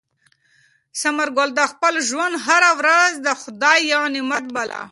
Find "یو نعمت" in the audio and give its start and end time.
3.93-4.45